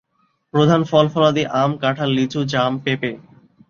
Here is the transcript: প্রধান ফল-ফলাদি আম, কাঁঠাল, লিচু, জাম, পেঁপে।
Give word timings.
প্রধান 0.53 0.81
ফল-ফলাদি 0.83 1.43
আম, 1.53 1.71
কাঁঠাল, 1.77 2.09
লিচু, 2.11 2.39
জাম, 2.45 2.71
পেঁপে। 2.79 3.11